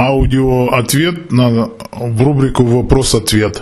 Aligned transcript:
аудиоответ 0.00 1.30
на, 1.30 1.68
в 1.92 2.22
рубрику 2.22 2.64
«Вопрос-ответ» 2.64 3.60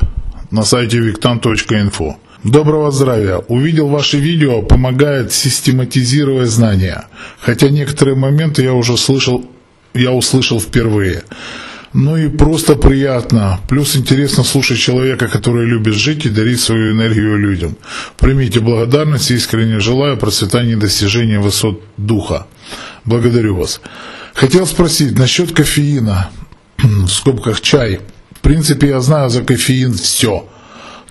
на 0.53 0.63
сайте 0.63 0.99
виктан.инфо. 0.99 2.17
Доброго 2.45 2.93
здравия! 2.93 3.39
Увидел 3.49 3.89
ваше 3.89 4.19
видео, 4.19 4.63
помогает 4.63 5.33
систематизировать 5.33 6.49
знания. 6.49 7.07
Хотя 7.41 7.71
некоторые 7.71 8.15
моменты 8.15 8.63
я 8.63 8.73
уже 8.73 8.97
слышал, 8.97 9.45
я 9.95 10.13
услышал 10.13 10.61
впервые. 10.61 11.25
Ну 11.93 12.17
и 12.17 12.29
просто 12.29 12.77
приятно. 12.77 13.59
Плюс 13.69 13.97
интересно 13.97 14.45
слушать 14.45 14.79
человека, 14.79 15.27
который 15.27 15.67
любит 15.67 15.95
жить 15.95 16.25
и 16.25 16.31
дарить 16.31 16.61
свою 16.61 16.93
энергию 16.93 17.37
людям. 17.37 17.77
Примите 18.17 18.61
благодарность 18.61 19.33
искренне 19.33 19.81
желаю 19.81 20.17
процветания 20.17 20.75
и 20.75 20.77
достижения 20.77 21.41
высот 21.41 21.83
духа. 21.97 22.47
Благодарю 23.05 23.57
вас. 23.57 23.81
Хотел 24.39 24.69
спросить 24.69 25.19
насчет 25.19 25.51
кофеина, 25.51 26.31
в 26.79 27.09
скобках 27.09 27.61
чай. 27.61 27.99
В 28.31 28.39
принципе, 28.39 28.91
я 28.91 29.01
знаю 29.01 29.31
за 29.31 29.43
кофеин 29.43 29.95
все. 29.95 30.49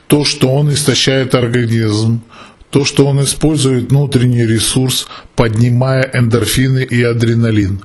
То, 0.08 0.24
что 0.24 0.48
он 0.48 0.72
истощает 0.72 1.36
организм, 1.36 2.22
то, 2.70 2.86
что 2.86 3.06
он 3.06 3.22
использует 3.22 3.90
внутренний 3.90 4.46
ресурс, 4.46 5.10
поднимая 5.36 6.10
эндорфины 6.14 6.88
и 6.90 7.04
адреналин. 7.04 7.82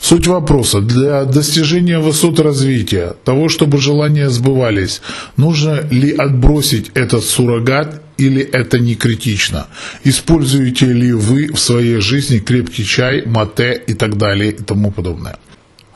Суть 0.00 0.26
вопроса. 0.26 0.80
Для 0.80 1.26
достижения 1.26 2.00
высот 2.00 2.40
развития, 2.40 3.14
того, 3.24 3.48
чтобы 3.48 3.78
желания 3.78 4.30
сбывались, 4.30 5.00
нужно 5.36 5.86
ли 5.92 6.10
отбросить 6.10 6.90
этот 6.94 7.22
суррогат 7.22 8.02
или 8.26 8.42
это 8.42 8.78
не 8.78 8.94
критично? 8.94 9.66
Используете 10.04 10.86
ли 10.86 11.12
вы 11.12 11.52
в 11.52 11.58
своей 11.58 12.00
жизни 12.00 12.38
крепкий 12.38 12.84
чай, 12.84 13.22
мате 13.26 13.82
и 13.86 13.94
так 13.94 14.16
далее 14.16 14.50
и 14.52 14.62
тому 14.62 14.90
подобное? 14.90 15.36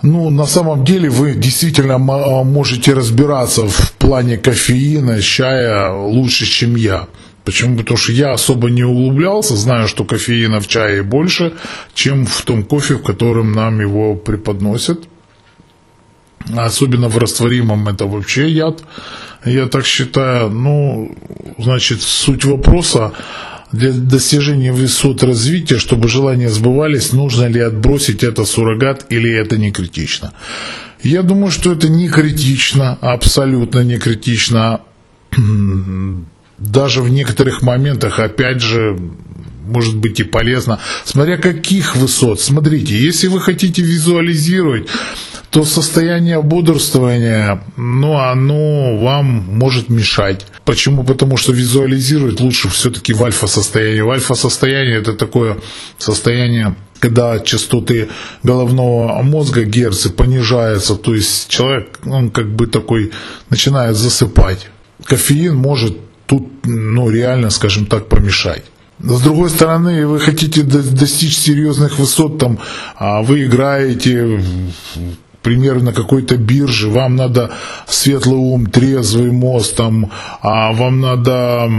Ну, 0.03 0.31
на 0.31 0.47
самом 0.47 0.85
деле 0.85 1.09
вы 1.09 1.35
действительно 1.35 1.99
можете 1.99 2.95
разбираться 2.95 3.67
в 3.67 3.93
плане 3.99 4.37
кофеина, 4.37 5.23
чая 5.23 5.91
лучше, 5.91 6.47
чем 6.47 6.77
я. 6.77 7.07
Почему? 7.45 7.77
Потому 7.79 7.97
что 7.97 8.13
я 8.13 8.33
особо 8.33 8.71
не 8.71 8.85
углублялся, 8.85 9.57
знаю, 9.57 9.89
что 9.89 10.05
кофеина 10.05 10.61
в 10.61 10.67
чае 10.67 11.03
больше, 11.03 11.53
чем 11.95 12.27
в 12.27 12.43
том 12.43 12.65
кофе, 12.65 12.95
в 12.95 13.03
котором 13.03 13.53
нам 13.53 13.81
его 13.81 14.17
преподносят. 14.17 14.99
Особенно 16.55 17.09
в 17.09 17.19
растворимом 17.19 17.89
это 17.89 18.07
вообще 18.07 18.49
яд, 18.51 18.83
я 19.45 19.67
так 19.67 19.87
считаю. 19.87 20.51
Ну, 20.51 21.17
значит, 21.59 22.03
суть 22.03 22.45
вопроса, 22.45 23.13
для 23.73 23.93
достижения 23.93 24.73
высот 24.73 25.23
развития, 25.23 25.79
чтобы 25.79 26.09
желания 26.09 26.49
сбывались, 26.49 27.13
нужно 27.13 27.47
ли 27.47 27.61
отбросить 27.61 28.23
это 28.23 28.45
суррогат 28.45 29.07
или 29.11 29.31
это 29.31 29.57
не 29.57 29.73
критично. 29.73 30.33
Я 31.03 31.23
думаю, 31.23 31.51
что 31.51 31.73
это 31.73 31.89
не 31.89 32.09
критично, 32.09 32.97
абсолютно 33.01 33.81
не 33.81 33.99
критично 33.99 34.81
даже 36.59 37.03
в 37.03 37.11
некоторых 37.11 37.63
моментах, 37.63 38.19
опять 38.19 38.61
же, 38.61 38.99
может 39.67 39.97
быть 39.97 40.21
и 40.21 40.25
полезно, 40.25 40.79
смотря 41.05 41.37
каких 41.37 41.97
высот. 41.97 42.41
Смотрите, 42.41 42.97
если 42.97 43.27
вы 43.27 43.41
хотите 43.41 43.83
визуализировать, 43.83 44.89
то 45.57 45.65
состояние 45.65 46.43
бодрствования, 46.43 47.63
ну, 47.79 48.19
оно 48.19 48.99
вам 48.99 49.25
может 49.25 49.89
мешать. 49.89 50.45
Почему? 50.67 51.03
Потому 51.03 51.39
что 51.39 51.55
визуализировать 51.55 52.41
лучше 52.41 52.69
все-таки 52.69 53.15
в 53.15 53.25
альфа-состоянии. 53.25 54.03
В 54.03 54.11
альфа-состоянии 54.11 54.99
это 54.99 55.15
такое 55.15 55.57
состояние 55.97 56.77
когда 56.99 57.39
частоты 57.39 58.09
головного 58.43 59.23
мозга, 59.23 59.65
герцы 59.65 60.11
понижаются, 60.11 60.95
то 60.97 61.15
есть 61.15 61.49
человек, 61.49 62.01
он 62.05 62.31
как 62.31 62.55
бы 62.55 62.67
такой 62.67 63.13
начинает 63.51 63.97
засыпать. 63.97 64.69
Кофеин 65.05 65.57
может 65.57 65.97
тут, 66.27 66.49
ну, 66.65 67.11
реально, 67.11 67.51
скажем 67.51 67.87
так, 67.87 68.09
помешать. 68.09 68.65
С 68.99 69.21
другой 69.21 69.51
стороны, 69.51 70.07
вы 70.07 70.19
хотите 70.21 70.63
достичь 70.63 71.37
серьезных 71.37 71.99
высот, 71.99 72.39
там, 72.39 72.59
а 72.97 73.23
вы 73.23 73.45
играете 73.45 74.41
примерно 75.47 75.85
на 75.85 75.93
какой-то 75.93 76.37
бирже, 76.37 76.89
вам 76.89 77.15
надо 77.15 77.51
светлый 77.87 78.37
ум, 78.37 78.67
трезвый 78.67 79.31
мозг, 79.31 79.77
там, 79.77 80.11
а 80.43 80.73
вам 80.73 81.01
надо 81.01 81.71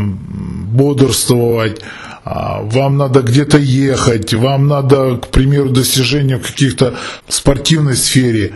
бодрствовать, 0.72 1.82
а 2.24 2.62
вам 2.62 2.96
надо 2.96 3.22
где-то 3.22 3.58
ехать, 3.58 4.34
вам 4.34 4.68
надо, 4.70 5.18
к 5.18 5.28
примеру, 5.28 5.70
достижения 5.70 6.38
в 6.38 6.48
каких-то 6.48 6.94
спортивной 7.28 7.98
сфере, 7.98 8.54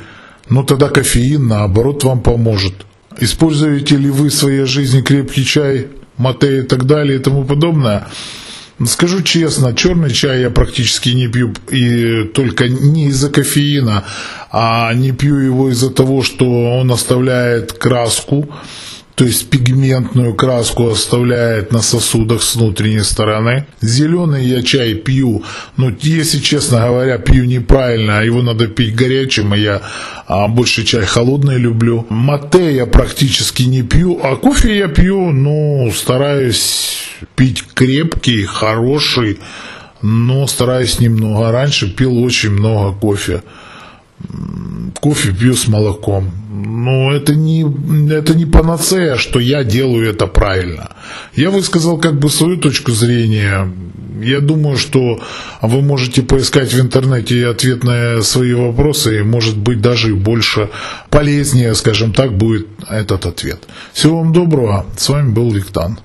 ну 0.50 0.64
тогда 0.64 0.88
кофеин, 0.88 1.46
наоборот, 1.48 2.06
вам 2.06 2.22
поможет. 2.22 2.74
Используете 3.20 3.98
ли 3.98 4.10
вы 4.10 4.30
в 4.30 4.34
своей 4.34 4.66
жизни 4.66 5.02
крепкий 5.02 5.44
чай, 5.44 5.88
мате 6.16 6.60
и 6.60 6.62
так 6.62 6.86
далее 6.86 7.20
и 7.20 7.22
тому 7.22 7.44
подобное? 7.44 8.08
Скажу 8.88 9.22
честно, 9.22 9.74
черный 9.76 10.12
чай 10.12 10.42
я 10.42 10.50
практически 10.50 11.10
не 11.10 11.28
пью 11.28 11.54
и 11.70 12.24
только 12.34 12.68
не 12.68 13.08
из-за 13.08 13.30
кофеина, 13.30 14.06
а 14.52 14.94
не 14.94 15.12
пью 15.12 15.38
его 15.38 15.70
из-за 15.70 15.92
того, 15.92 16.24
что 16.24 16.46
он 16.80 16.92
оставляет 16.92 17.74
краску 17.74 18.50
то 19.22 19.26
есть 19.26 19.52
пигментную 19.52 20.34
краску 20.34 20.90
оставляет 20.90 21.72
на 21.72 21.84
сосудах 21.84 22.42
с 22.42 22.56
внутренней 22.56 23.04
стороны. 23.04 23.68
Зеленый 23.80 24.48
я 24.48 24.64
чай 24.64 24.96
пью, 24.96 25.44
но 25.78 25.92
если 26.02 26.40
честно 26.40 26.80
говоря, 26.80 27.20
пью 27.20 27.46
неправильно, 27.46 28.18
а 28.18 28.24
его 28.24 28.42
надо 28.42 28.68
пить 28.68 28.96
горячим, 28.96 29.54
а 29.54 29.58
я 29.58 29.82
а, 30.26 30.48
больше 30.48 30.84
чай 30.84 31.06
холодный 31.06 31.60
люблю. 31.60 32.08
Мате 32.10 32.76
я 32.76 32.88
практически 32.88 33.62
не 33.62 33.84
пью, 33.84 34.20
а 34.24 34.36
кофе 34.38 34.76
я 34.76 34.88
пью, 34.88 35.32
ну, 35.32 35.92
стараюсь 35.94 37.11
пить 37.36 37.64
крепкий, 37.74 38.44
хороший, 38.44 39.40
но 40.02 40.48
стараюсь 40.48 41.00
немного. 41.00 41.52
Раньше 41.52 41.90
пил 41.90 42.24
очень 42.24 42.52
много 42.52 42.98
кофе 42.98 43.42
кофе 45.00 45.34
пью 45.34 45.54
с 45.54 45.68
молоком. 45.68 46.32
Но 46.52 47.12
это 47.12 47.36
не, 47.36 47.66
это 48.14 48.36
не 48.36 48.46
панацея, 48.46 49.16
что 49.16 49.40
я 49.40 49.64
делаю 49.64 50.10
это 50.10 50.28
правильно. 50.28 50.90
Я 51.36 51.50
высказал 51.50 51.98
как 51.98 52.20
бы 52.20 52.30
свою 52.30 52.58
точку 52.58 52.92
зрения. 52.92 53.72
Я 54.22 54.40
думаю, 54.40 54.78
что 54.78 55.20
вы 55.62 55.82
можете 55.82 56.22
поискать 56.22 56.74
в 56.74 56.80
интернете 56.80 57.48
ответ 57.48 57.84
на 57.84 58.22
свои 58.22 58.54
вопросы, 58.54 59.20
и 59.20 59.24
может 59.24 59.58
быть 59.58 59.82
даже 59.82 60.14
больше 60.16 60.70
полезнее, 61.10 61.74
скажем 61.74 62.14
так, 62.14 62.38
будет 62.38 62.68
этот 62.88 63.26
ответ. 63.26 63.64
Всего 63.94 64.20
вам 64.20 64.32
доброго. 64.32 64.86
С 64.98 65.10
вами 65.10 65.32
был 65.32 65.52
Виктан. 65.52 66.00